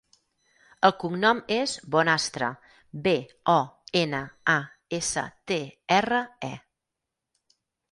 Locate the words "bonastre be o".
1.95-3.59